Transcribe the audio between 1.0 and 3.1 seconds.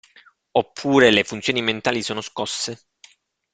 le funzioni mentali sono scosse?